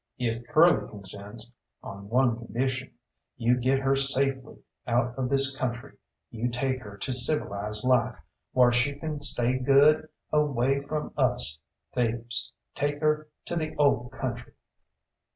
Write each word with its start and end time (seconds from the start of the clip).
"If 0.17 0.43
Curly 0.47 0.89
consents, 0.89 1.53
on 1.83 2.09
one 2.09 2.35
condition. 2.35 2.91
You 3.37 3.55
get 3.55 3.77
her 3.81 3.95
safely 3.95 4.57
out 4.87 5.15
of 5.15 5.29
this 5.29 5.55
country, 5.55 5.93
you 6.31 6.49
take 6.49 6.81
her 6.81 6.97
to 6.97 7.13
civilised 7.13 7.83
life, 7.83 8.17
whar 8.51 8.73
she 8.73 8.95
can 8.95 9.21
stay 9.21 9.59
good, 9.59 10.09
away 10.31 10.79
from 10.79 11.13
us 11.15 11.61
thieves. 11.93 12.51
Take 12.73 12.99
her 12.99 13.27
to 13.45 13.55
the 13.55 13.75
Old 13.75 14.11
Country." 14.11 14.53